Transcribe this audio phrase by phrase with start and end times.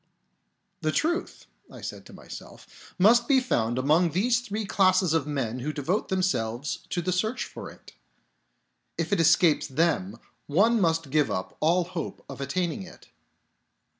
[0.81, 2.65] "The truth," I said to myself,"
[3.07, 7.45] must be found among these three classes of men who devote themselves to the search
[7.45, 7.93] for it.
[8.97, 10.17] If it escapes them,
[10.47, 13.09] one must give up all hope of attaining it.